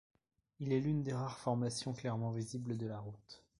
[0.59, 3.43] Il est l'une des rares formations clairement visibles de la route.